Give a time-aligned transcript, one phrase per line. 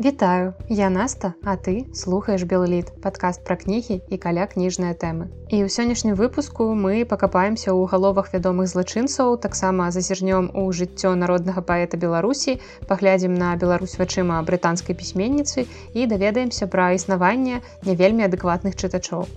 [0.00, 5.30] Вітаю, я Наста, а ты слухаеш белліт, падкаст пра кнігі і каля кніжныя тэмы.
[5.54, 11.62] І ў сённяшнім выпуску мы пакапаемся ў галовах вядомых злачынцаў, таксама зазірнём у жыццё народнага
[11.62, 12.58] паэта Беларусі,
[12.90, 19.30] паглядзім на Беларусь вачыма брытанскай пісьменніцы і даведаемся пра існаванне не вельмі адэкватных чытачоў.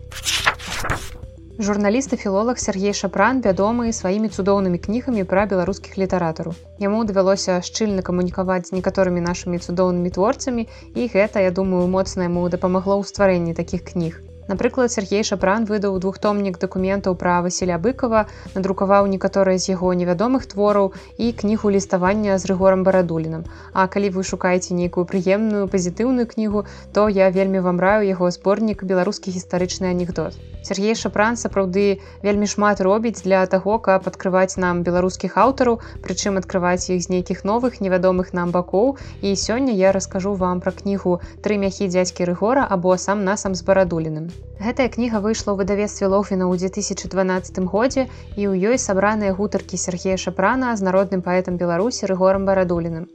[1.59, 6.53] Журналіст і філолог Сергей Шапран вядомы сваімі цудоўнымі кнігамі пра беларускіх літаратараў.
[6.77, 12.45] Яму давялося шчыльна камунікаваць з некаторымі нашымі цудоўнымі творцамі і гэта, я думаю, моцна яму
[12.53, 14.21] дапамагло ў стварэнні такіх кніг.
[14.47, 18.25] Напрыклад, Сергей Шапран выдаў двухтомнік дакументаў пра Васіля быкова,
[18.55, 23.43] надрукаваў некаторыя з яго невядомых твораў і кнігу ліставання з рыгорам барадулінам.
[23.73, 28.87] А калі вы шукаеце нейкую прыемную пазітыўную кнігу, то я вельмі вам раю яго зборнік
[28.87, 30.39] беларускі гістарычны анекдот.
[30.63, 36.87] Сергей Шапран сапраўды вельмі шмат робіць для таго, каб адкрываць нам беларускіх аўтараў, прычым адкрываць
[36.87, 38.95] іх з нейкіх новых невядомых нам бакоў.
[39.21, 43.63] І сёння я раскажу вам пра кнігу тры мяхі дзядзькі рыгора або сам насам з
[43.63, 44.36] барадуліным.
[44.57, 50.17] Гэтая кніга выйшла ў выдавецтве Лофіна ў 2012 годзе і ў ёй сабраныя гутаркі Сергея
[50.17, 53.05] Шапрана з народным паэтам Беларусі рыгорам барадуліным.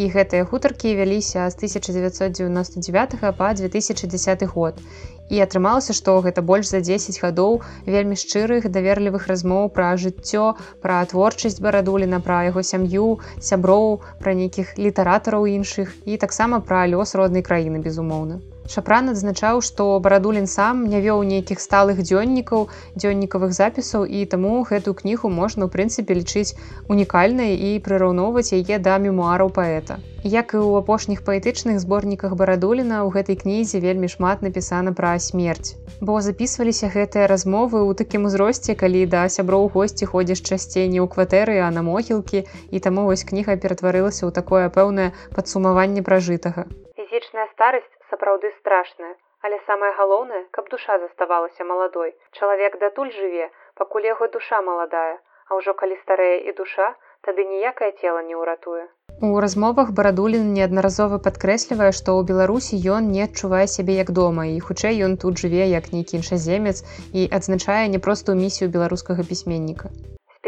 [0.00, 4.80] І гэтыя гутаркі вяліся з 1999 па 2010 год.
[5.28, 11.04] І атрымалася, што гэта больш за 10 гадоў вельмі шчырых даверлівых размоў пра жыццё, пра
[11.10, 17.44] творчасць барадуліна, пра яго сям'ю, сяброў, пра нейкіх літаратараў іншых і таксама пра лёс роднай
[17.44, 18.40] краіны, безумоўна.
[18.72, 22.66] Шапран адзначаў, што барадулін сам не вёў нейкіх сталых дзённікаў
[23.00, 26.52] дзённікавых запісаў і таму гэтую кнігу можна ў прынцыпе лічыць
[26.94, 29.96] унікальнай і прыраўноўваць яе да мемуараў паэта.
[30.20, 35.72] Як і ў апошніх паэтычных зборніках барадуліна ў гэтай кнізе вельмі шмат напісана пра смерць.
[36.04, 41.08] Бо запісваліся гэтыя размовы ў такім узросце, калі да сяброў госці ходзіш часцей не ў
[41.08, 46.68] кватэры, а на могілкі і таму вось кніга ператварылася ў такое пэўнае падсумаванне пражытага.
[47.00, 52.14] Фізічная старасць сапраўды страшная, але самае галоўнае, каб душа заставалася маладой.
[52.32, 56.94] Чалавек датуль жыве, пакуль яго душа маладая, а ўжо калі старэе і душа,
[57.26, 58.86] тады ніякае цела не ўратуе.
[59.20, 64.60] У размовах барадулін неаднаразова падкрэслівае, што ў Беларусі ён не адчувае сябе як дома і
[64.66, 66.76] хутчэй ён тут жыве як нейкі іншаземец
[67.12, 69.90] і адзначае непростую місію беларускага пісьменніка.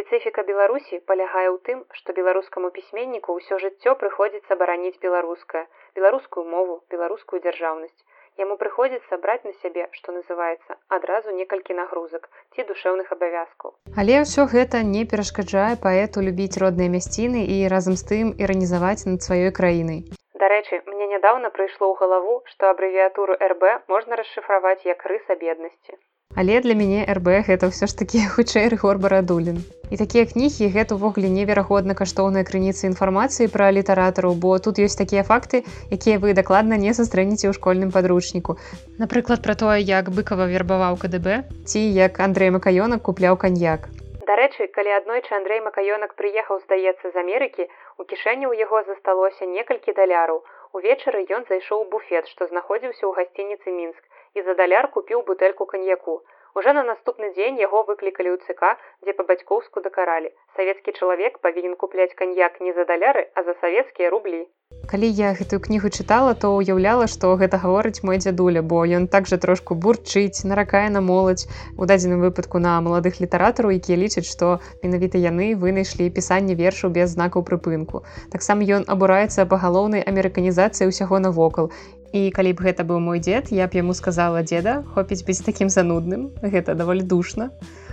[0.00, 5.60] Спецыфіка Беларусі палягае ў тым, што беларускаму пісьменніку ўсё жыццё прыходзіцца бараніць беларускае,
[5.98, 8.00] беларускую мову беларускую дзяржаўнасць.
[8.42, 12.24] Яму прыходзіцца браць на сябе што называецца адразу некалькі нагрузак
[12.56, 13.76] ці душэўных абавязкаў.
[14.00, 19.20] Але ўсё гэта не перашкаджае паэту любіць родныя мясціны і разам з тым іранізаваць над
[19.26, 20.00] сваёй краінай.
[20.44, 26.00] Дарэчы мне нядаўна прыйшло ў галаву што абрэвіатуру рб можна расшыфраваць як рыса беднасці
[26.36, 29.56] Але для мяне РБ гэта ўсё ж такі хутчэй рэгор барадулін.
[29.90, 35.26] І такія кнігі гэта ўвогуле неверагодна каштоўныя крыніцы інфармацыі пра літаратараў, бо тут ёсць такія
[35.26, 38.54] факты, якія вы дакладна не сустрэнеце ў школьным падручніку.
[39.02, 43.90] Напрыклад, пра тое, як быкава вербаваў КДБ ці як Андрэй Макаёнак купляў каньяк.
[44.30, 47.66] Дарэчы, калі аднойчы Андрэй Макаёнак прыехаў, здаецца, з Амерыкі,
[47.98, 50.46] у кішэні ў яго засталося некалькі даляраў.
[50.78, 55.66] Увечары ён зайшоў у буфет, што знаходзіўся ў гасцініцы мінск і за даляр купіў бутэльку
[55.72, 56.20] каньяку.
[56.54, 58.74] Уже на наступны дзень яго выклікалі ў ЦК,
[59.06, 60.34] дзе па-бацькоўску дакаралі.
[60.58, 64.48] Савецкі чалавек павінен купляць каньяк не за даляры, а за савецкія рублі.
[64.90, 69.30] Калі я гэтую кнігу чытала, то ўяўляла, што гэта гаворыць мой дзядуля, бо ён так
[69.30, 71.46] жа трошку бурчыць, наракае на моладзь
[71.78, 77.14] у дадзеным выпадку на маладых літаратараў, якія лічаць, што менавіта яны вынайшлі пісанне вершу без
[77.14, 78.02] знакаў прыпынку.
[78.34, 81.70] Таксама ён абураецца па галоўнай амерыканізацыі ўсяго навокал
[82.12, 85.70] І калі б гэта быў мой дзед, я б яму сказала дзеда, хопіць быць такім
[85.70, 87.50] занудным, гэта даволі душна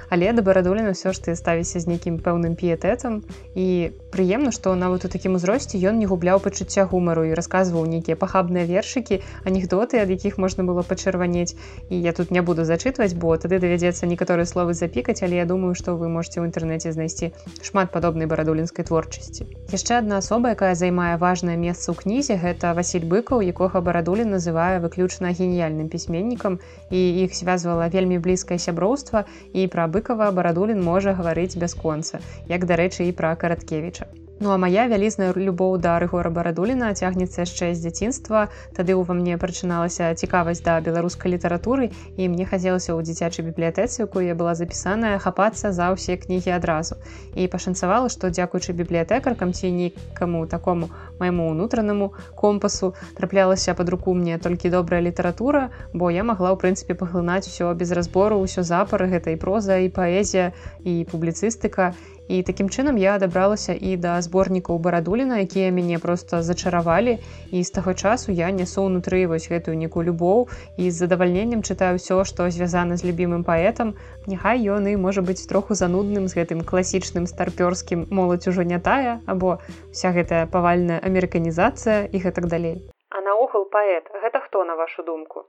[0.10, 3.22] але да барадуліна ўсё ж ты ставіся з нейкім пэўным піетэтам
[3.56, 8.16] і прыемна што нават у такім узросце ён не губляў пачуцця гумару і расказваў нейкія
[8.16, 11.56] пахабныя вершыкі анекдоты ад якіх можна было пачырванець.
[11.90, 15.76] І я тут не буду зачытваць бо тады давядзецца некаторыя словы запікаць але я думаю
[15.76, 19.48] што вы можете ў інтэрнэце знайсці шмат падобнай барадулінскай творчасці.
[19.72, 24.80] Яшчэ одна асоба якая займае важнае месца ў кнізе гэта Васіль быкаў якога барадулін называе
[24.80, 26.60] выключна геніяльным пісьменнікам.
[26.92, 32.24] І іх звязвала вельмі блізкае сяброўства і пра быкова барадулін можа гаварыць бясконца
[32.56, 34.06] як дарэчы і пра караткевіча
[34.40, 38.54] Ну а моя вялізная любоў да рыгора барадуліна цягнецца яшчэ з дзяцінства.
[38.78, 41.90] Тады ўва мне прачыналася цікавасць да беларускай літаратуры
[42.22, 47.02] і мне хацелася ў дзіцячай бібліятэцы якую я была запісаная хапацца за ўсе кнігі адразу.
[47.34, 54.38] І пашанцавала што дзякуючы бібліятэкаркам ці нейкаму такому майму унутранаму компасу траплялася под руку мне
[54.38, 59.34] толькі добрая літаратура бо я магла ў прынцыпе паглынаць усё без разбору ўсё запары гэта
[59.34, 60.54] і проза і паэзія
[60.86, 61.98] і публіцыстыка
[62.28, 67.18] і такім чынам я дабралася і да зборнікаў барадуліна якія мяне просто зачаравалі
[67.52, 70.48] і з таго часу я нясу ўнутры вось гэтую некую любоў
[70.78, 73.96] і з задавальненнем чытаю ўсё што звязана з любімым паэтам
[74.28, 79.20] няхай ён і можа быць троху занудным з гэтым класічным старпёрскім моладзь ужо не тая
[79.26, 79.60] або
[79.92, 82.84] вся гэтая павальная амерыканізацыя і гэтак далей.
[83.10, 85.48] А наогул паэт гэта хто на вашу думку?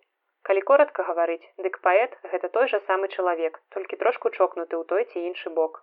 [0.48, 5.04] Калі коротко гаварыць дык паэт гэта той жа самы чалавек толькі трошку чокнуты ў той
[5.10, 5.82] ці іншы бок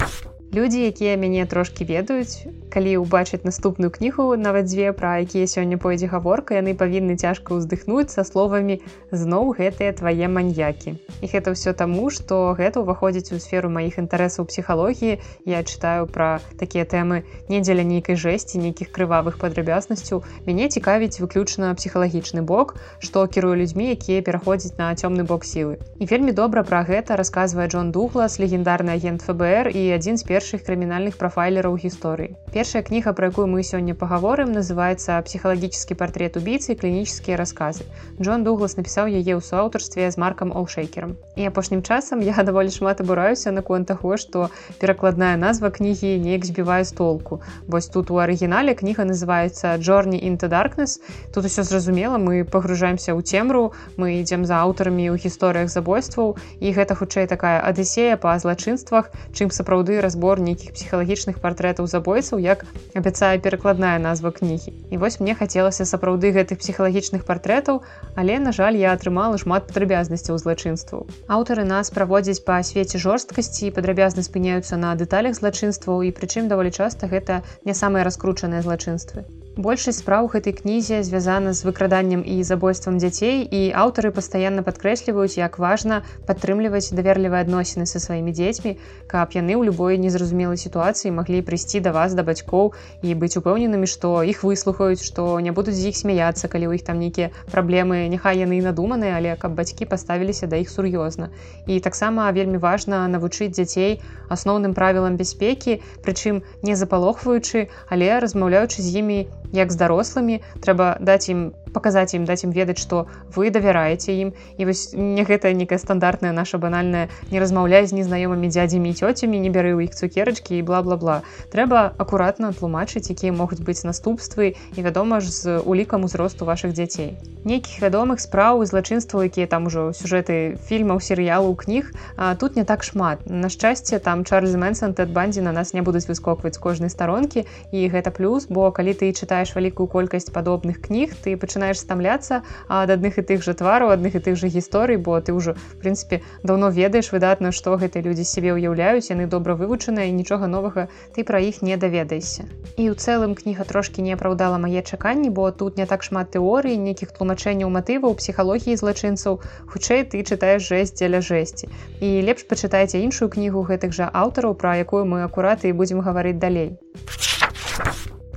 [0.00, 5.76] you Людзі, якія мяне трошкі ведаюць, калі ўбачыць наступную кнігу нават дзве пра якія сёння
[5.76, 8.80] пойдзе гаворка, яны павінны цяжка ўздыхнуць са словамі
[9.12, 10.96] зноў гэтыя твае маньякі.
[11.20, 15.20] І гэта ўсё таму, што гэта ўваходзіць у сферу маіх інтарэсаў псіхалогіі.
[15.44, 20.24] Я чытаю пра такія тэмы не дзеля нейкай жэсці, нейкіх крывавых падрабязнасцяў.
[20.48, 25.76] Мяне цікавіць выключна псіхалагічны бок, што кірую людзьмі, якія пераходзяць на цёмны бок сілы.
[26.00, 30.45] І вельмі добра пра гэта расказвае Джон Дуглас, легендарны агент ФБР і адзін з першых
[30.46, 32.38] першых крымінальных прафайлераў гісторыі.
[32.54, 37.82] Першая кніга, пра якую мы сёння пагаворым, называецца псіхалагічны партрет убійцы клінічныя расказы.
[38.22, 41.18] Джон Дуглас напісаў яе ў суаўтарстве з маркам Олшейкером.
[41.34, 46.86] І апошнім часам я даволі шмат абураюся наконт таго, што перакладная назва кнігі неяк збівае
[46.86, 47.42] з толку.
[47.66, 51.02] Вось тут у арыгінале кніга называецца Джорні into darkнess.
[51.34, 56.70] Тут усё зразумела, мы пагружаемся ў цемру, мы ідзем за аўтарамі ў гісторыях забойстваў і
[56.70, 62.64] гэта хутчэй такая адысея па злачынствах, чым сапраўды разбор збор нейкіх псіхалагічных партрэтаў забойцаў як
[62.94, 64.72] абяцае перакладная назва кнігі.
[64.92, 67.80] І вось мне хацелася сапраўды гэтых псіхалагічных партрэтаў
[68.16, 71.08] але на жаль я атрымала шмат падрабязнасцяў злачынстваў.
[71.28, 77.08] Аўтары нас праводзяць па свеце жорсткасці падрабязна спыняюцца на дэталях злачынстваў і прычым даволі часта
[77.08, 79.24] гэта не самыя раскручаныя злачынствы
[79.56, 85.56] Большасць спраў гэтай кнізе звязана з выкраданнем і забойствам дзяцей і аўтары пастаянна падкрэсліваюць, як
[85.56, 88.76] важна падтрымліваць даверлівыя адносіны са сваімі дзецьмі,
[89.08, 93.88] каб яны ў любой незразумелай сітуацыі маглі прыйсці да вас да бацькоў і быць упэўненымі,
[93.88, 98.04] што іх выслухаюць, што не будуць з іх смяяцца, калі ў іх там нейкія праблемы,
[98.12, 101.32] няхай яны надуманыя, але каб бацькі паставіліся да іх сур'ёзна.
[101.64, 109.00] І таксама вельмі важна навучыць дзяцей асноўным правілам бяспекі, прычым не запалохваючы, але размаўляючы з
[109.00, 109.20] імі
[109.52, 113.04] як з дарослымі трэба даць ім паказаць ім даць ім ведаць што
[113.36, 118.52] вы давяраеце ім і вось не гэта некая стандартная наша банальная не размаўляй з незнаёмымі
[118.56, 121.20] дзядзямі цёцямі не бяры ў іх цукерачкі і бла-бла-бла.
[121.52, 127.16] Трэба акуратна тлумачыць якія могуць быць наступствы і вядома ж з улікам узросту ваших дзяцей
[127.46, 132.64] нейкіх вядомых спраў і злачынстваў якія там ужо сюжэты фільмаў серыялу кніг а, тут не
[132.66, 133.22] так шмат.
[133.26, 137.86] На шчасце там Чарльз Мэнсон тэд бандзі на нас не будуць выскокваць кожнай старонкі і
[137.86, 142.90] гэта плюс бо калі ты чытаеш вялікую колькасць падобных кніг ты пачынаешь пачынаеш стамляцца ад
[142.94, 146.22] адных і тых жа твараў адных і тых жа гісторый бо ты ўжо в прынцыпе
[146.46, 151.26] даўно ведаеш выдатна што гэтыя людзі сябе ўяўляюць яны добра вывучаныя і нічога новага ты
[151.26, 152.46] пра іх не даведайся
[152.76, 156.78] і ў цэлым кніга трошки не апраўдала мае чаканні бо тут не так шмат тэорый
[156.78, 159.40] нейкіх тлумачэнняў матываў псіхалогіі злачынцаў.
[159.66, 161.70] Хутчэй ты чытаеш жэсць дзеля жэсці.
[162.00, 166.38] І лепш пачытайце іншую кнігу гэтых жа аўтараў пра якую мы акураты і будзем гаварыць
[166.38, 166.76] далей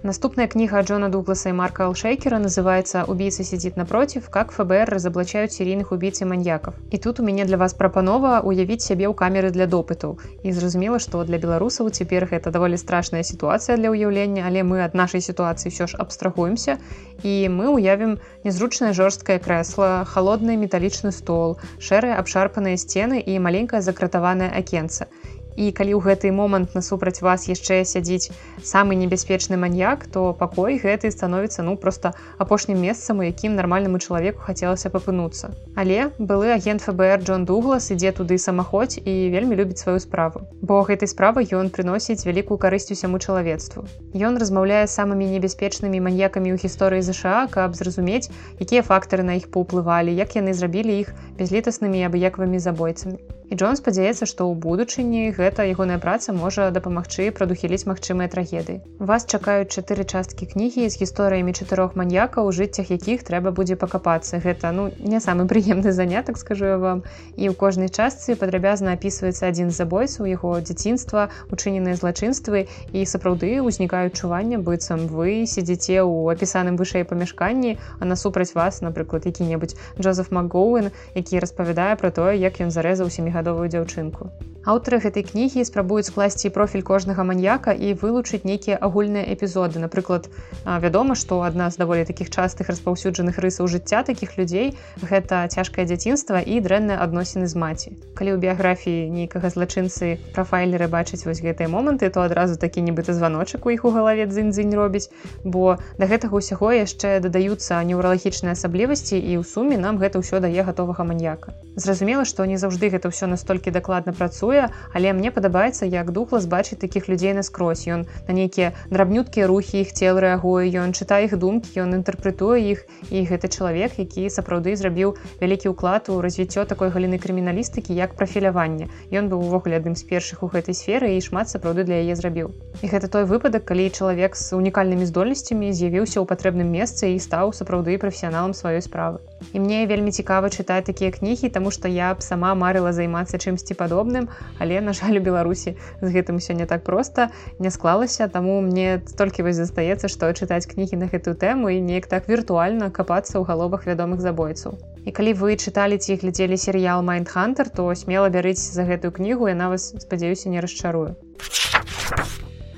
[0.01, 4.29] Наступная книга Джона Дугласа и Марка Алшейкера называется «Убийца сидит напротив.
[4.29, 6.73] Как ФБР разоблачают серийных убийц и маньяков».
[6.89, 10.17] И тут у меня для вас прапанова уявить себе у камеры для допыту.
[10.41, 14.93] И зразумела, что для белорусов теперь это довольно страшная ситуация для уявления, але мы от
[14.93, 16.77] нашей ситуации все же абстрагуемся,
[17.21, 24.49] и мы уявим незручное жесткое кресло, холодный металличный стол, шерые обшарпанные стены и маленькое закратованное
[24.49, 25.07] окенце–
[25.55, 28.31] і калі ў гэты момант насупраць вас яшчэ сядзіць
[28.63, 34.45] самы небяспечны маньяк то пакой гэты становіцца ну просто апошнім месцам у якім нармальнаму чалавеку
[34.45, 39.99] хацелася папынуцца але былы агент ФБР Джон Дуглас ідзе туды самаходзь і вельмі любіць сваю
[40.03, 40.41] справу.
[40.61, 43.85] Бо гэтай справы ён прыносіць вялікую карысць усяму чалавецтву.
[44.13, 48.27] Ён размаўляе самымі небяспечнымі маньякамі ў гісторыі ЗША каб зразумець
[48.59, 54.29] якія фактары на іх паўплывалі як яны зрабілі іх бязлітаснымі абыякавымі забойцамі і Джон спадзяецца
[54.29, 58.77] што ў будучыні гэта ягоная праца можа дапамагчы прадухіліць магчымыя трагедыі.
[59.01, 64.37] Вас чакаюць чатыры часткі кнігі з гісторыямі чатырох маньякаў у жыццях якіх трэба будзе пакапацца.
[64.43, 67.01] Гэта ну не самы прыемны занятак скажу я вам.
[67.33, 73.57] І ў кожнай частцы падрабязна апісваецца адзін з забойцаў яго дзяцінства учыненыя злачынствы і сапраўды
[73.65, 75.09] ўзнікаюць чуванне быццам.
[75.09, 81.97] Вы сядзіце ў апісаным вышэй памяшканні а насупраць вас напрыклад які-небудзь Джозеф Макгоуэн які распавядае
[81.97, 84.23] пра тое як ён зарэзаў семігадовую дзяўчынку
[84.67, 89.79] аўтары гэтай кнігі спрабуюць скласці профіль кожнага маньяка і вылучыць нейкія агульныя эпізоды.
[89.79, 90.27] Напрыклад
[90.65, 96.43] вядома што адна з даволі такіх частых распаўсюджаных рысаў жыцця такіх людзей гэта цяжкае дзяцінства
[96.43, 97.89] і дрэнныя адносіны з маці.
[98.19, 103.65] Калі ў біяграфіі нейкага злачынцы прафайлеры бачыць вось гэтыя моманты то адразу такі нібыта званочак
[103.65, 105.07] у іх у галаве дзынь-дзынь робіць.
[105.47, 110.67] Бо да гэтага ўсяго яшчэ дадаюцца неўралагічныя асаблівасці і ў суме нам гэта ўсё дае
[110.67, 111.55] гатовага маньяка.
[111.79, 116.45] Зразумела што не заўжды гэта ўсё настолькі дакладна працуе працуе але мне падабаецца як духлас
[116.49, 117.85] бачыць такіх людзей наскрозь.
[117.87, 122.85] Ён на нейкія драбнюткія рухі іх цел рэагуе ён чытае іх думкі ён інтэрпрэтуе іх.
[123.09, 128.89] І гэты чалавек які сапраўды зрабіў вялікі ўклад у развіццё такой галіны крыміналістыкі як прафіляванне.
[129.13, 132.49] Ён быў увогуле адным з першых у гэтай сферы і шмат сапраўды для яе зрабіў.
[132.81, 137.53] І гэта той выпадак калі чалавек з унікальнымі здольнасцямі з'явіўся ў патрэбным месцы і стаў
[137.53, 139.21] сапраўды прафесіяналам сваёй справы.
[139.53, 143.77] І мне вельмі цікава чытаць такія кнігі тому што я б сама марыла займацца чымсьці
[143.79, 144.29] падобным
[144.59, 147.29] але на жаль у беларусі з гэтым сёння так проста
[147.59, 148.27] не склалася.
[148.27, 152.89] Таму мне столькі вось застаецца што чытаць кнігі на гэтую тэму і неяк так віртуальна
[152.89, 154.77] капацца ў галовах вядомых забойцаў.
[155.05, 159.69] І калі вы чыталі ці глядзелі серыял майндхантер то смела бярыць за гэтую кнігу яна
[159.73, 161.15] вас спадзяюся не расчарую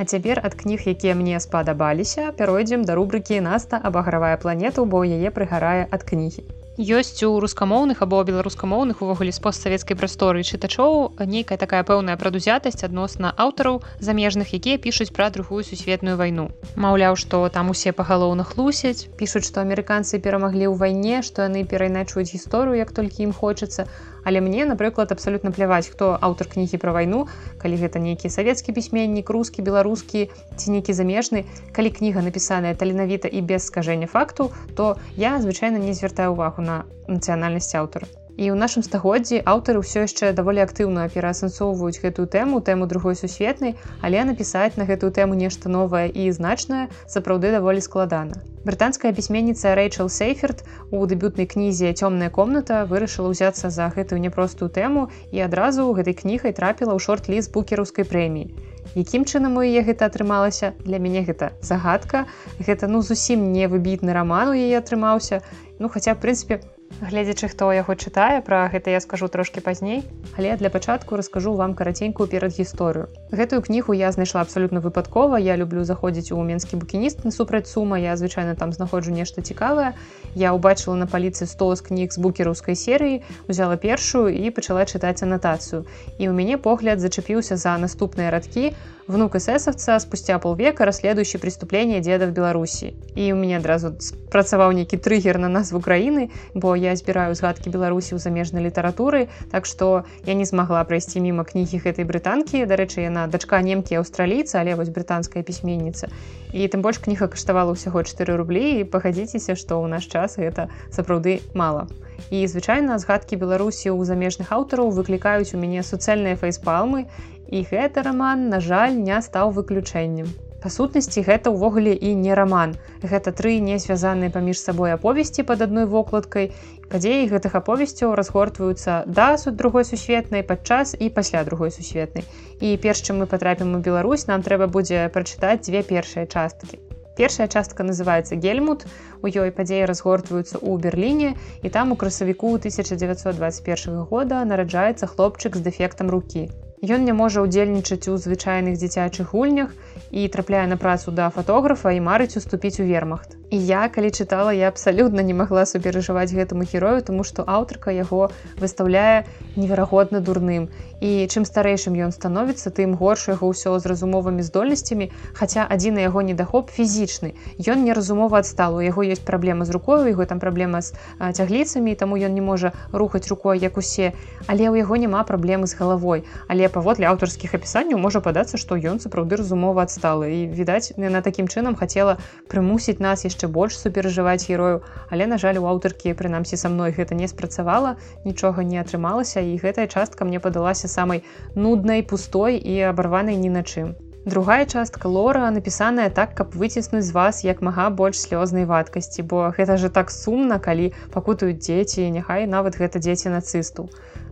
[0.05, 5.87] цяпер ад кніг якія мне спадабаліся пяройдзем да рубрыкі наста абагравая планету бо яе прыгарае
[5.91, 6.45] ад кнігі
[6.79, 13.33] ёсць у рускамоўных або беларускамоўных увогуле з постсавецкай прасторы чытачоў нейкая такая пэўная прадузятасць адносна
[13.35, 16.47] аўтараў замежных якія пішуць пра другую сусветную вайну.
[16.75, 22.31] Маўляў што там усе пагалоўна хлусяць пішуць што амерыканцы перамаглі ў вайне што яны перайначваюць
[22.31, 23.87] гісторыю як толькі ім хочацца
[24.23, 27.25] але мне напрыклад абсалютна пляваць хто аўтар кнігі пра вайну
[27.57, 31.45] калі гэта нейкі савецкі пісьменнік рускі беларускі ці нейкі замежны.
[31.73, 36.85] Калі кніга напісаная таленавіта і без скажэння факту то я звычайна не звяртаю увагу на
[37.07, 38.07] нацыянальнасць аўтара
[38.41, 43.75] і ў нашым стагоддзі аўтары ўсё яшчэ даволі актыўна пераасэнсоўваюць гэтую тэму тэму другой сусветнай
[44.01, 48.41] але напісаць на гэтую тэму нешта новае і значнае сапраўды даволі складана.
[48.65, 55.07] Брытанская пісьменніца рэйчел сейферт у дэбютнай кнізе цёмная комната вырашыла ўзяцца за гэтую няпростую тэму
[55.29, 58.49] і адразу гэтай кнігай трапіла ў шорт-ліст букераўскай прэміі.
[58.97, 60.73] Якім чынам у яе гэта атрымалася?
[60.81, 62.25] Для мяне гэта загадка.
[62.57, 65.45] Гэта ну зусім не выбітны раман у яе атрымаўся.
[65.77, 66.61] Ну хаця прынцыпе
[66.99, 70.03] гледзячы хто яго чытае пра гэта я скажу трошки пазней.
[70.37, 75.39] Але для пачатку раскажу вам караценькую перад гісторыю гэтую кнігу я знайшла абсалютна выпадкова.
[75.39, 77.97] Я люблю заходзіць у менскі букініст насупраць сума.
[77.97, 79.93] Я звычайна там знаходжу нешта цікавае.
[80.35, 85.87] Я убачыла на паліцы стос кніг з букераўскай серыі узяла першую і пачала чытаць анатацыю.
[86.19, 88.75] І ў мяне погляд зачапіўся за наступныя радкі
[89.07, 94.97] внук эсэсовца спустя полвека расследующий преступление деда в беларусі і у меня адразу спрацаваў нейкі
[94.97, 100.33] трыггер на назву краіны бо я збіраю згадкі беларусі ў замежнай літаратуры так што я
[100.33, 105.45] не змагла прайсці мімо кнігі гэтай брытанкі дарэчы яна дачка немкі аўстралійца але вось брытанская
[105.45, 106.09] пісьменніца.
[106.51, 110.67] І тым больш кніга каштавала ўсяго 4 рублі і пагадзіцеся што ў наш час гэта
[110.89, 111.85] сапраўды мала.
[112.33, 117.05] І звычайна згадкі беларусі ў замежных аўтараў выклікаюць у мяне суцэльныя фейспалмы
[117.47, 122.75] і гэты раман на жаль не стаў выключэннем па сутнасці гэта ўвогуле і не раман.
[123.01, 126.53] Гэта тры не звязаныя паміж сабой аповесці под адной вокладкай.
[126.91, 132.27] Падзеі гэтых аповесцяў разгортваюцца да суд другой сусветнай падчас і пасля другой сусветнай.
[132.61, 136.79] І перш чым мы патрапім у Беларусь нам трэба будзе прачытаць дзве першыя часткі.
[137.17, 138.85] Першая частка называется гельмут
[139.21, 145.65] у ёй падзеі разгортваюцца ў берерліне і там у красавіку 1921 года нараджаецца хлопчык з
[145.67, 146.47] дэфектам рукі.
[146.81, 149.75] Ён не можа ўдзельнічаць у звычайных дзіцячых гульнях
[150.11, 153.37] і трапляе на працу да фатографа і марыць уступіць у вермахт.
[153.51, 158.31] І я калі чытала я абсалютна не магла суперажываць гэтаму герою, тому што аўтарка яго
[158.55, 160.71] выстаўляе неверагодна дурным.
[161.01, 166.21] І чым старэйшым ён становіцца, тым горш яго ўсё з разумовымі здольнасцямі, хаця адзін яго
[166.23, 167.33] недахоп фізічны.
[167.59, 172.15] Ён неразумова адстал, у яго ёсць праблема з рукою, яго там праблема з цягліцамі, таму
[172.15, 174.13] ён не можа рухаць рукой як усе,
[174.47, 176.23] але ў яго няма праблемы з галавой.
[176.47, 181.51] Але паводле аўтарскіх апісанняў можа падацца што ён сапраўды разумова адстала і відаць яна такім
[181.51, 182.15] чынам хацела
[182.47, 184.79] прымусіць нас яшчэ больш суперажываць герою.
[185.11, 189.59] Але на жаль у аўтаркі прынамсі са мной гэта не спрацавала нічога не атрымалася і
[189.59, 193.99] гэтая частка мне падалася самай нуднай пустой і абарванай ні на чым.
[194.23, 199.49] Другая частка лора напісаная так, каб выціснуць з вас як мага больш слёзнай вадкасці, бо
[199.57, 203.89] гэта же так сумна, калі пакутаюць дзеці, няхай нават гэта дзеці нацыстаў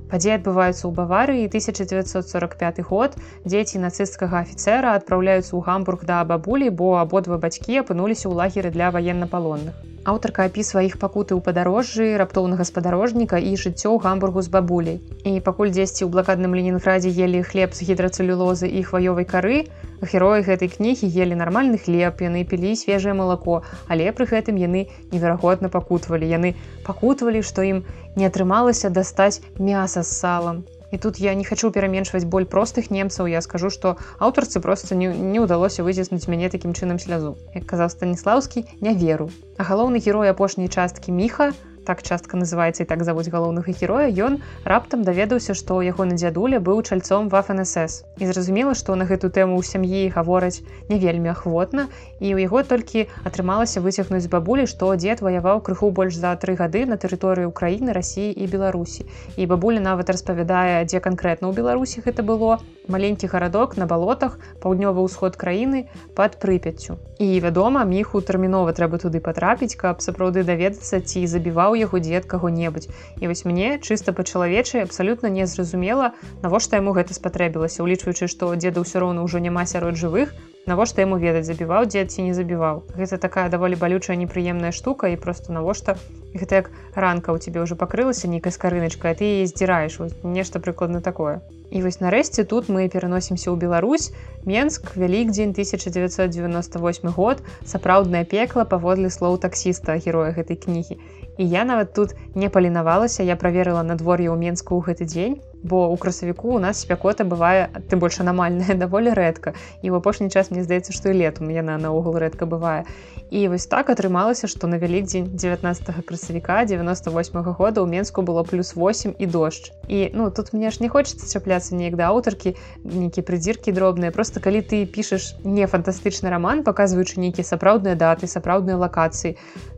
[0.09, 6.97] Падзеі адбываюцца ў баварыі 1945 год дзеці нацысцкага афіцэра адпраўляюцца ў гамбург да бабулі, бо
[6.97, 9.77] абодва бацькі апынуліся ў лагеры для ваеннапалонных.
[10.09, 14.97] Аўтарка апісвае іх пакуты ў падарожжы раптоўнага спадарожніка і жыццё ў гамбургу з бабуляй.
[15.21, 19.59] І пакуль дзесьці ў блакадным ленінградзе елі хлеб з гідрацэлюлозы і хваёвай кары,
[20.01, 25.69] героі гэтай кнігі елі нармальны хлеб, яны пілі свежае малако, але пры гэтым яны неверагодна
[25.69, 26.25] пакутвалі.
[26.25, 26.55] Яны
[26.89, 27.85] пакутвалі, што ім
[28.17, 30.65] не атрымалася дастаць мяса з салам.
[30.91, 35.07] І тут я не хочу пераменшваць боль простых немцаў я скажу што аўтарцы просто не,
[35.07, 40.29] не ўдалося выціснуць мяне такім чынам слязу як казаў станіслаўскі не веру а галоўны герой
[40.29, 41.53] апошняй часткі міха
[41.89, 44.39] так частка называецца і так завуць галоўнага героя ён
[44.73, 49.33] раптам даведаўся што яго на дзядуля быў чальцом ва фнсс і зразумела што на гэту
[49.33, 50.61] тэму ў сям'і гавораць
[50.93, 55.89] не вельмі ахвотна і ў яго толькі атрымалася выцягнуць з бабулі што дзед ваяваў крыху
[55.99, 59.07] больш за тры гады на тэрыторыі ўкраіны рассіі і беларусі.
[59.39, 62.59] І бабуля нават распавядае дзе канкрэтна ў беларусі гэта было.
[62.89, 65.85] Маленькі гарадок на балотах паўднёвы ўсход краіны
[66.17, 66.97] под прыпяццю.
[67.19, 72.89] І вядома міху тэрмінова трэба туды патрапіць каб сапраўды даведацца ці забіваў яго дзед каго-небудзь.
[73.23, 79.03] І вось мне чыста па-чалавечай абсалютна незразумела навошта яму гэта спатрэбілася улічваючы што дзеда ўсё
[79.03, 80.35] роўна ўжо няма сярод жывых
[80.69, 82.83] навошта яму ведаць забіваў дзед ці не забіваў.
[82.95, 85.97] Гэта такая даволі балючая непрыемная штука і просто навошта
[86.33, 89.97] гэта як ранка у тебе ўжо пакрылася нейкая скарыначка ты здзіраеш.
[90.23, 91.41] Нешта прыкладна такое
[91.71, 94.09] І вось нарэшце тут мы пераносімся ў Беларусь,
[94.45, 100.97] Менск, вялікдзень 1998 год, сапраўднае пекла паводле слоў таксіста героя гэтай кнігі.
[101.37, 105.87] І я нават тут не палінавалася, я праверыла надвор'е ў Менску ў гэты дзень бо
[105.87, 109.53] у красавіку у нас спякота бывае ты больш анамальная даволі рэдка.
[109.81, 112.85] І ў апошні час мне здаецца што і летум яна наогул рэдка бывае.
[113.29, 118.43] І вось так атрымалася што на вялікдзень 19 красавіка 98 -го года ў менску было
[118.43, 119.71] плюс 8 і дождж.
[119.87, 121.27] І ну тут мне ж не хочется
[121.59, 127.19] чапляцца неяк да аўтаркі нейкія прыдзіркі дробныя просто калі ты пішаш не фантастычны роман паказваючы
[127.19, 129.35] нейкія сапраўдныя даты сапраўдныя лакацыі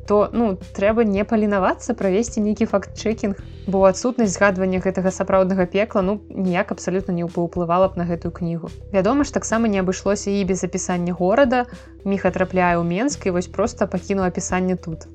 [0.07, 6.19] то ну трэба не палінавацца правесці нейкі факт-чекінг бо адсутнасць згадвання гэтага сапраўднага пекла ну
[6.29, 8.69] ніяк абсалютна не паўплывала б на гэтую кнігу.
[8.93, 11.65] Вядома ж таксама не абышлося і без апісання горада.
[12.03, 15.05] Міха трапляе ў менск і вось просто пакінуў апісанне тут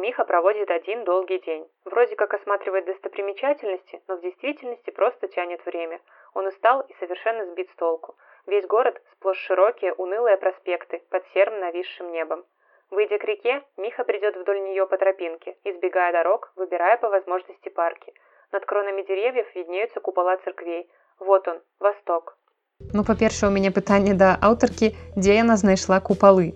[0.00, 6.00] миха проводит один долгий день вроде как осматривает достопримечательности но в действительности просто тянет время
[6.34, 8.16] он устал и совершенно сбит с толку
[8.46, 12.44] весь город сплошь широкие унылые проспекты под серым нависшим небом
[12.90, 18.12] Выйдя к реке, Миха придет вдоль нее по тропинке, избегая дорог, выбирая по возможности парки.
[18.50, 20.90] Над кронами деревьев виднеются купола церквей.
[21.20, 22.36] Вот он, восток.
[22.92, 26.50] Ну, па-першае, у мяне пытанне да аўтаркі, дзе яна знайшла купалы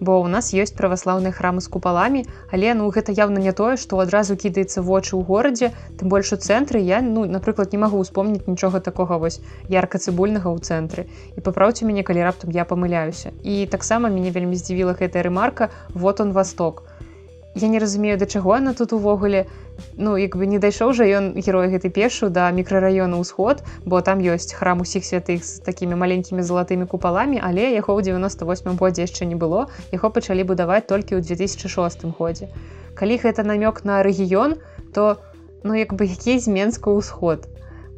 [0.00, 4.00] бо ў нас ёсць праваслаўныя храмы з купаламі але ну гэта явно не тое што
[4.04, 8.46] адразу кідаецца вочы ў горадзе тым больш у цэнтры я ну напрыклад не магу успомніць
[8.46, 11.06] нічога такога вось ярка цыбульнага ў цэнтры.
[11.36, 13.32] І папраўце мяне калі раптам я памыляюся.
[13.42, 16.84] І таксама мяне вельмі здзівіла гэтая рэмарка вот он восток
[17.56, 19.46] я не разумею да чаго она тут увогуле.
[19.96, 24.20] Ну як бы не дайшоў жа ён герой гэтай пешу да мікрараёну ўсход бо там
[24.20, 29.24] ёсць храм усіх святых з такімі маленькімі залатымі купаламі але яго ў 98 годзе яшчэ
[29.24, 29.68] не было.
[29.92, 32.52] Яго пачалі будаваць толькі ў 2006 годзе.
[32.94, 34.60] Калі гэта намёк на рэгіён
[34.92, 35.16] то
[35.64, 37.48] ну як бы які з менска ўсход?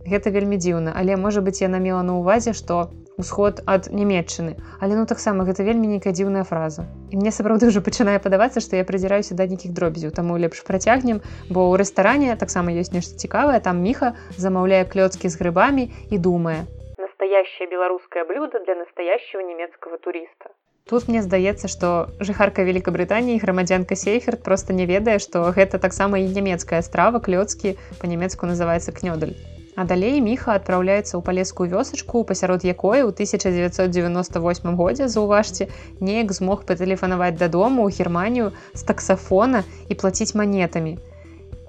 [0.06, 0.94] Гэта вельмі дзіўна.
[0.94, 5.66] Але можа быць яна мела на ўвазе што усход ад нямметчыны але ну таксама гэта
[5.66, 6.86] вельмі нейкая дзіўная фраза.
[7.10, 10.14] І мне сапраўды ўжо пачынае падавацца што я прыдзіраюся да нейкіх дробязяў.
[10.14, 13.58] Таму лепш працягнем бо ў рэстаране таксама ёсць нешта цікавае.
[13.60, 16.64] Там міха замаўляе клёцкі з грыбамі і думае.
[16.98, 20.54] Настоящее беларускае блюдо для настоящего нямецкого туриста.
[20.88, 26.32] Тут мне здаецца, што жыхарка Вкабрытаніі грамадзянка Сейферт проста не ведае, што гэта таксама і
[26.32, 29.36] нямецкая страва клёцкі па-нямецку называецца кнёдаль.
[29.78, 35.68] А далей міха адпраўляецца ў палескую вёсачку, пасярод якой у 1998 годзе заўважце
[36.02, 40.98] неяк змог патэлефанаваць дадому ў германію з таксафона і плаціць манетамі.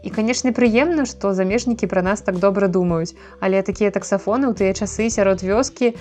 [0.01, 3.13] І канешне прыемна, што замежнікі пра нас так добра думаюць,
[3.45, 5.93] але такія таксафоны ў тыя часы сярод вёскі,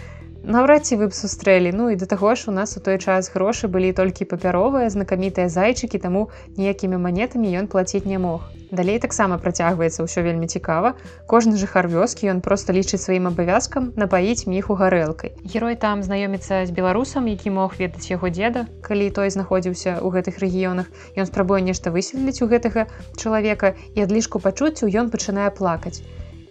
[0.48, 1.76] Наўрад ці вы б сустрэлі.
[1.76, 5.52] Ну і да таго ж у нас у той час грошы былі толькі папяровыя знакамітыя
[5.52, 6.22] зайчыкі таму
[6.56, 8.46] ніякімі манетамі ён плаціць не мог.
[8.72, 10.96] Далей таксама працягваецца ўсё вельмі цікава.
[11.28, 15.36] Кожны жыхар вёскі ён просто лічыць сваім абавязкам напаіць міху гарэлкай.
[15.44, 20.40] Герой там знаёміцца з беларусам які мог ведаць яго деда калі той знаходзіўся ў гэтых
[20.40, 22.88] рэгіёнах ён спрабуе нешта высветліць у гэтага
[23.20, 26.00] чалавека і адлішку пачуццю ён пачынае плакаць.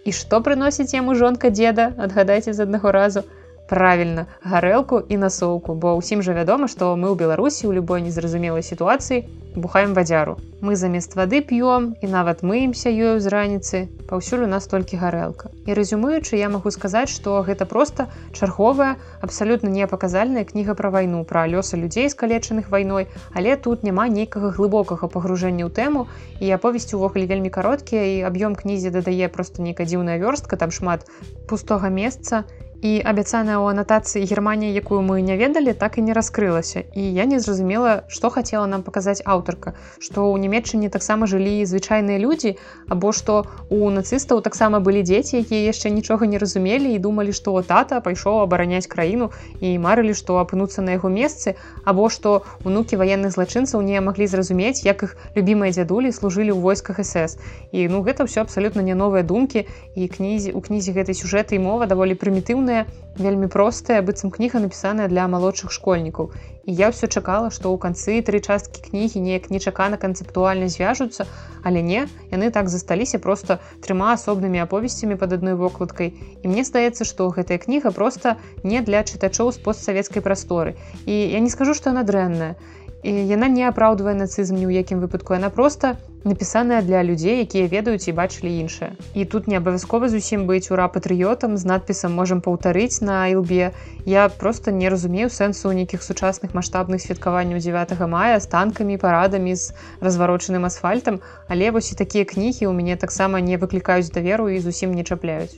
[0.06, 3.26] І што прыносіць яму жонка деда адгадайце з аднаго разу
[3.68, 8.64] правільна гарэлку і насоўку бо ўсім жа вядома што мы ў беларусі ў любой незразумелай
[8.64, 13.86] сітуацыі бухаем вадзяру мы замест вады п'ём і нават мыемся ёю з раніцы.
[14.10, 15.50] Паўсюль у нас толькі гарэлка.
[15.66, 21.46] І рэзюмуючы я магу сказаць што гэта проста чарговая абсалютна непаказальная кніга пра вайну пра
[21.46, 26.06] лёсы людзей скалечаных вайной але тут няма нейкага глыбокага пагружэння ў тэму
[26.42, 31.06] і аповесці увогуле вельмі кароткія і аб'ём кнізе дадае просто нейкая дзіўная вёрстка там шмат
[31.46, 32.42] пустога месца
[32.82, 36.86] і абяцаная ў анатацыі германія якую мы не ведалі так і не раскрылася.
[36.94, 39.74] І я не зразумела што хацела нам паказаць аўтарка.
[39.98, 42.54] Што ў нямметчыне таксама жылі звычайныя людзі
[42.86, 47.58] або што у нацыстаў таксама былі дзеці якія яшчэ нічога не разумелі і думалі што
[47.66, 53.34] тата пайшоў абараняць краіну і марылі што апынуцца на яго месцы або што унукі ваенных
[53.34, 57.42] злачынцаў не маглі зразумець як іх любімыя дзядулі служылі ў войсках сС
[57.74, 59.66] і ну гэта ўсё абсалютна не новыя думкі
[59.98, 62.86] і кнізе у кнізе гэтай сюжэты і мова даволі прымітыўна прыемная
[63.18, 66.30] вельмі простая быццам кніга напісаная для малодшых школьнікаў.
[66.68, 71.26] І я ўсё чакала што ў канцы тры часткі кнігі неяк нечакана канцэптуальна звяжуцца
[71.64, 76.14] але не яны так засталіся просто трыма асобнымі аповесцямі под адной вокладкай.
[76.42, 80.76] І мне здаецца што гэтая кніга просто не для чытачоў з постсавецкай прасторы.
[81.06, 82.54] І я не скажу што яна дрэнная
[83.02, 85.34] і яна не апраўдвае нацызм ні ў якім выпадку.
[85.38, 88.90] Яна просто напісаная для людзей якія ведаюць і бачылі іншае.
[89.14, 93.70] І тут не абавязкова зусім быць ура патрыётам з надпісам можам паўтарыць на ілбе.
[94.04, 99.54] Я просто не разумею сэнсу ў нейкіх сучасных маштабных святкаванняў 9 мая з танкамі парадамі
[99.54, 101.22] з разварочаным асфальтам.
[101.46, 105.54] Але вось і такія кнігі ў мяне таксама не выклікаюць даверу і зусім не чапляюць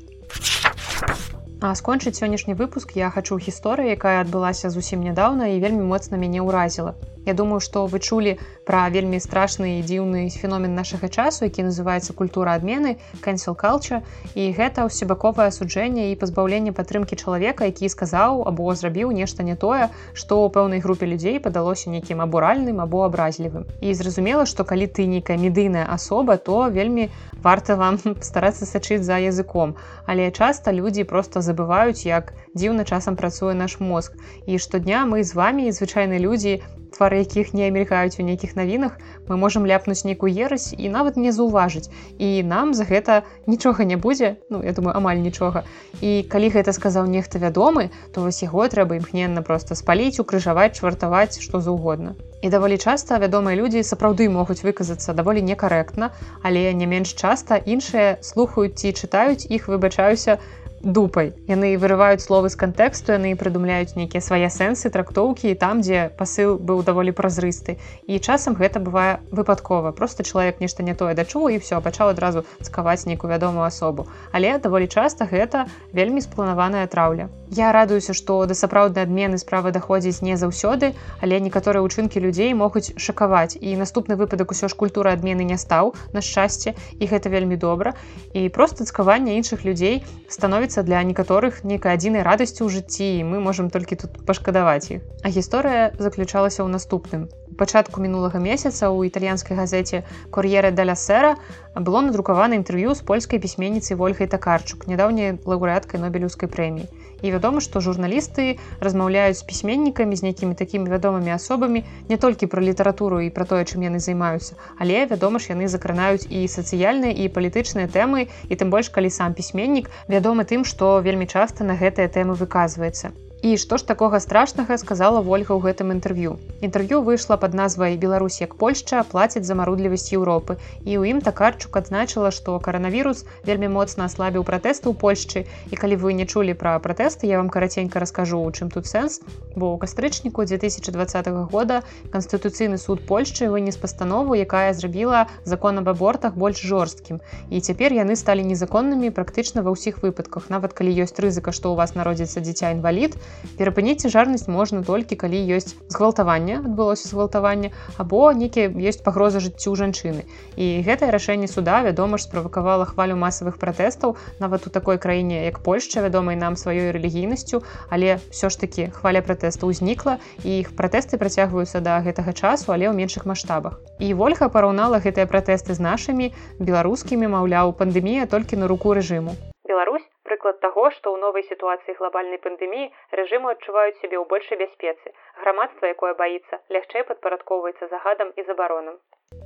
[1.63, 6.41] А скончыць сённяшні выпуск я хачу гісторыю, якая адбылася зусім нядаўна і вельмі моцна мяне
[6.41, 6.97] ўразіла.
[7.27, 12.17] Я думаю, што вы чулі пра вельмі страшны і дзіўны феномен нашага часу, які называецца
[12.17, 14.01] культура адмены, cancel culture.
[14.33, 19.93] І гэта ўсебаковае асуджэнне і пазбаўленне падтрымкі чалавека, які сказаў або зрабіў нешта не тое,
[20.17, 23.69] што ў пэўнай групе людзей падалося нейкім абуральным або абразлівым.
[23.85, 27.13] І зразумела, што калі ты нейкая медыйная асоба, то вельмі
[27.45, 29.77] варта вам старацца сачыць за языком.
[30.07, 34.15] Але часта людзі проста забываюць, як дзіўна часам працуе наш мозг.
[34.47, 36.61] І штодня мы з вами звычайныя людзі,
[36.91, 41.33] твары якіх не мільгаюць у нейкіх навінах мы можемм ляпнуць нейкую ерась і нават не
[41.33, 41.89] заўважыць.
[42.19, 45.65] І нам за гэта нічога не будзе ну я думаю амаль нічога.
[46.01, 51.41] І калі гэта сказаў нехта вядомы то вось яго трэба імкненна просто спаліць укрыжаваць чвартаваць
[51.41, 52.15] што заўгодна.
[52.43, 56.11] І даволі часта вядомыя людзі сапраўды могуць выказацца даволі некарэктна
[56.43, 60.41] але не менш часта іншыя слухаюць ці чытаюць іх выбачаюся
[60.83, 66.57] дупай яны вырываюць словы з кантэксту яны прыдумляюць нейкія свае сэнсы трактоўкі там дзе пасыл
[66.57, 67.77] быў даволі празрысты
[68.09, 72.45] і часам гэта бывае выпадкова просто чалавек нешта не тое дачуў і все пачаў адразу
[72.65, 78.57] цкаваць нейкую вядомую асобу але даволі часта гэта вельмі спланаваная траўля я радуюся што да
[78.57, 84.57] сапраўднай адмены справы даходзіць не заўсёды але некаторыя ўчынкі людзей могуць шакаваць і наступны выпадак
[84.57, 87.93] усё ж культура адмены не стаў на шчасце і гэта вельмі добра
[88.33, 93.27] і просто цкаванне іншых людзей становіцца становіцца для некаторых нейкай адзінай радасці ў жыцці і
[93.27, 95.03] мы можемм толькі тут пашкадаваць іх.
[95.27, 97.27] А гісторыя заключалася ў наступным.
[97.51, 101.35] У пачатку мінулага месяца ў італьянскай газеце кор'еры даля сэра
[101.75, 106.87] было надрукавана інтэрв'ю з польскай пісьменніцай ольгай такарчук, нядаўняй лаўрэаткай нобелеўскай прэміі
[107.23, 112.65] і вядома што журналісты размаўляюць з пісьменнікамі з нейкімі такімі вядомымі асобамі не толькі пра
[112.65, 117.33] літаратуру і пра тое чым яны займаюцца але вядома ж яны закранаюць і сацыяльныя і
[117.33, 122.09] палітычныя тэмы і тым больш калі сам пісьменнік вядомы тым што вельмі часта на гэтыя
[122.09, 126.37] тэмы выказваецца І што ж такога страшнага сказала ольга ў гэтым інтэрв'ю.
[126.61, 130.61] Інтэрв'ю выйшла пад назвай Беларусь як Польшча плаціць за марудливасць Еўропы.
[130.85, 135.49] І ў ім такарчук адзначыла, што каранавірус вельмі моцна аслабіў пратэсты ў Польшчы.
[135.73, 139.25] І калі вы не чулі пра пратэсты, я вам караценька раскажу, у чым тут сэнс.
[139.57, 141.81] Бо ў кастрычніку 2020 года
[142.13, 147.25] Канстытуцыйны суд Польшчы вынес пастанову, якая зрабіла закон аб абортах больш жорсткім.
[147.49, 150.53] І цяпер яны сталі незаконнымі практычна ва ўсіх выпадках.
[150.53, 153.17] Нават калі ёсць рызыка, што ў вас народзіцца дзіця інвалід,
[153.59, 160.25] перапыніць цяжарнасць можна толькі калі ёсць згвалтаванне адбылося згвалтаванне або нейкі ёсць пагроза жыццю жанчыны.
[160.57, 165.63] І гэтае рашэнне суда вядома ж справакавала хвалю масавых пратэстаў нават у такой краіне як
[165.63, 167.63] Польшча вядомай нам сваёй рэлігійнасцю.
[167.91, 172.89] Але ўсё ж такі хваля пратэста ўзнікла і іх пратэсты працягваюцца да гэтага часу але
[172.89, 173.81] ў меншых маштабах.
[173.99, 179.37] І ольга параўнала гэтыя пратэсты з нашымі беларускімі маўляў пандэмія толькі на руку рэжыму.
[179.69, 182.91] Беларусь прыклад таго, што ў новай сітуацыі глобальнай пандэміі
[183.21, 185.11] рэжыму адчуваюць сябе ў большай бяспецы.
[185.43, 189.01] Грамадства, якое баіцца, лягчэй падпарадкоўваецца загадам і забаронам.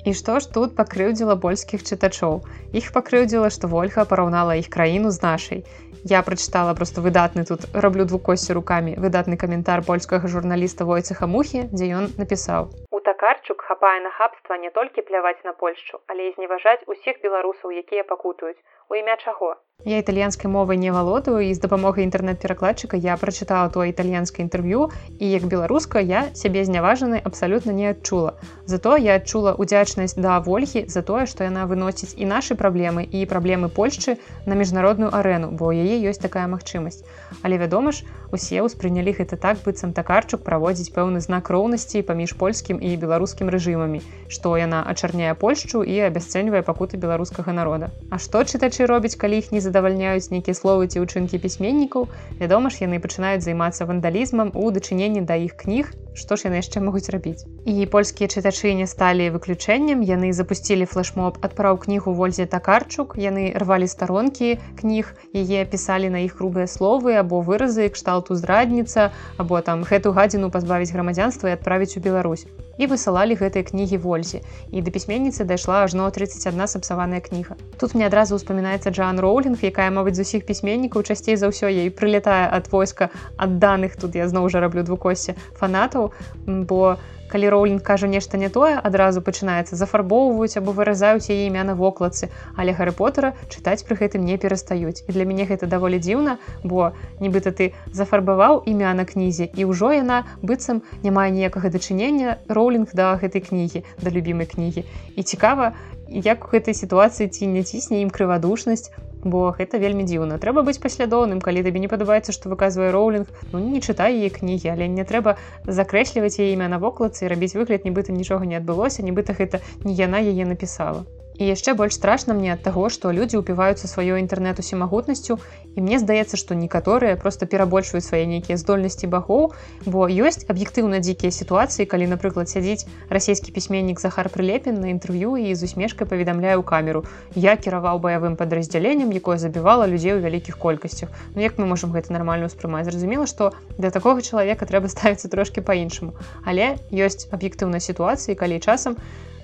[0.04, 2.38] І што ж тут пакрыўдзіла польскіх чытачоў.
[2.80, 5.64] Іх пакрыўдзіла, што ольга параўнала іх краіну з нашай.
[6.04, 11.88] Я прачытала просто выдатны тут раблю двукосці рукамі выдатны каментар польскага журналіста войцеха мухі, дзе
[12.00, 12.68] ён напісаў.
[12.92, 13.00] У
[13.44, 18.56] такарчук хапае нахабства не толькі пляваць на Польшчу, але і зневажаць усіх беларусаў, якія пакутаюць.
[18.88, 19.56] У імя чаго?
[19.84, 24.88] Я італьянскай мовай не валодаю і з дапамогай інтэрнэт-перакладчыка я прачытала то італьянскае інтэрв'ю
[25.20, 28.38] і як беларуска я сябе зняважаны абсалютна не адчула.
[28.64, 33.26] Зато я адчула удзячнасць да вольхі за тое, што яна выносіць і нашы праблемы і
[33.26, 37.04] праблемы Польшчы на міжнародную арэну, бо яе ёсць такая магчымасць.
[37.42, 42.80] Але вядома ж, усе ўспрынялі гэта так быццам такарчук праводзіць пэўны знак роўнасці паміж польскім
[42.80, 42.96] і
[43.34, 47.90] беларускім рэжымамі, што яна ачарняе Польшчу і абясцэньвае пакуты беларускага народа.
[48.10, 52.06] А што чытачы робіць, калі іх не задавальняюць нейкія словы ці ўчынкі пісьменнікаў
[52.38, 56.80] вядома ж яны пачынаюць займацца вандалізмам у дачыненні да іх кніг што ж яны яшчэ
[56.80, 57.44] могуць рабіць?
[57.66, 60.00] І польскія чытачы не сталі выключэннем.
[60.06, 63.18] Яны запусцілі флешмоб адпраў кнігу вользе такарчук.
[63.18, 69.60] Яны рвалі старонкі кніг яе пісалі на іх грубыя словы або выразы кшталту зрадніца або
[69.60, 72.46] там гэту гадзіну пазбавіць грамадзянства і адправіць у Беларусь.
[72.78, 74.42] І высылалі гэтыя кнігі вользе.
[74.74, 77.54] І да пісьменніцы дайшла ажно 31 сапсаваная кніга.
[77.78, 81.90] Тут мне адразу ўспамінаецца Джан роулінг якая мабыць з усіх пісьменнікаў часцей за ўсё ей
[81.94, 83.94] прылетае ад войска ад даных.
[83.94, 86.03] Тут я зноў жа раблю двукосе фанатаў
[86.46, 86.96] бо
[87.28, 92.28] калі роулінг кажа нешта не тое адразу пачынаецца зафарбоўваюць або выразаюць яе імя на вокладцы.
[92.54, 95.02] Але гары потара чытаць пры гэтым не перастаюць.
[95.08, 99.90] І для мяне гэта даволі дзіўна бо нібыта ты зафарбаваў імя на кнізе і ўжо
[99.96, 104.84] яна быццам не мае ніякага дачынення роулінг да гэтай кнігі да любімай кнігі.
[105.16, 105.72] І цікава
[106.08, 108.92] як у гэтай сітуацыі ці не цісне ім крывадушнасць
[109.24, 113.64] бо гэта вельмі дзіўна трэба быць паслядоўным калі табе не падабаецца што выказвае роулінг ну
[113.64, 115.36] не чытай яе кнігі але не трэба
[115.80, 120.20] закрэсліваць яе імя на вокладцы рабіць выгляд нібыта нічога не адбылося нібыта гэта не яна
[120.20, 121.04] яе напісала
[121.34, 125.42] І яшчэ больш страшна мне ад таго, што людзі ўпіваюцца сваёй інтэрнэту семагутнасцю
[125.74, 129.50] і мне здаецца, што некаторыя проста перабольшваюць свае нейкія здольнасці багоў,
[129.82, 135.58] бо ёсць аб'ектыўна дзікія сітуацыі, калі, напрыклад, сядзіць расійскі пісьменнік Захар прылепін на інтэрв'ю і
[135.58, 137.02] з усмешкай паведамляе ў камеру.
[137.34, 141.10] Я кіраваў баявым падраздзяленнем, якое забівала людзей у вялікіх колькасцях.
[141.34, 142.86] Ну як мы можам гэта нармальна ўспрымаць?
[142.86, 146.14] Зразумела, што для такога чалавека трэба ставіцца трошкі па-іншаму.
[146.46, 148.94] Але ёсць аб'ектыўнай сітуацыі, калі часам,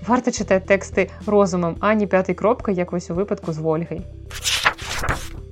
[0.07, 4.07] варта чытаць тэксты розумам, а не пятай кропкай, як вось у выпадку з ольгай.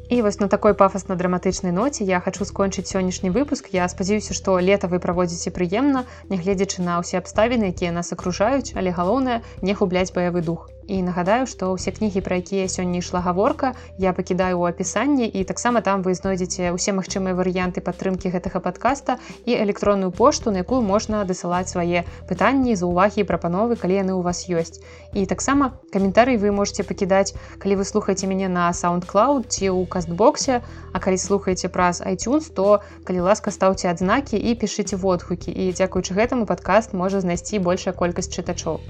[0.09, 3.69] І вось на такой пафасна-драматычнай ноце я хачу скончыць сённяшні выпуск.
[3.73, 8.89] Я спадзяюся, што лета вы праводзіце прыемна, нягледзячы на ўсе абставіны, якія нас акружаюць, але
[8.89, 13.77] галоўнае не губляць баявы дух і нагадаю што ўсе кнігі пра якія сёння ішла гаворка
[14.01, 19.21] я пакідаю ў апісанні і таксама там вы знойдзеце ўсе магчымыя варыянты падтрымкі гэтага падкаста
[19.45, 24.25] і электронную пошту на якую можна дасылаць свае пытанні за увагі прапановы калі яны ў
[24.25, 24.81] вас ёсць.
[25.13, 30.65] І таксама каментарый вы можете пакідаць калі вы слухаеце мяне на soundundcloud ці ў кастбоксе
[30.93, 36.17] а калі слухаеце праз iTunes то калі ласка стаўце адзнакі і пішыце водгукі і дзякуючы
[36.17, 38.81] гэтаму падкаст можа знайсці большая колькасць чытачоў.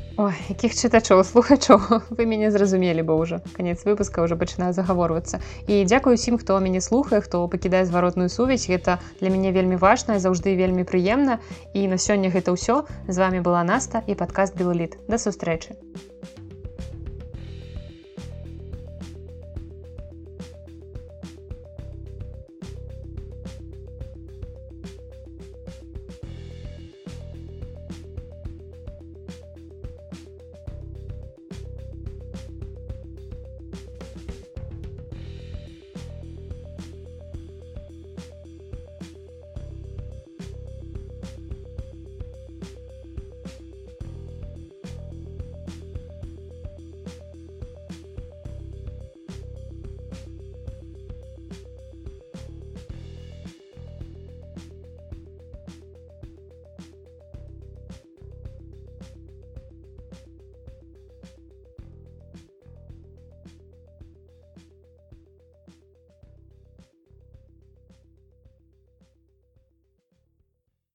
[0.54, 6.14] Якіх чытачоў слухачоў вы мяне зразумелі бы ўжо канец выпуска уже пачынаю загаворвацца і дзякую
[6.14, 8.68] усім хто мяне слухае хто пакідае зваротную сувязь.
[8.68, 11.40] Гэта для мяне вельмі важная заўжды вельмі прыемна
[11.74, 15.76] і на сёння гэта ўсё з вами была наста і падкаст белліт да сустрэчы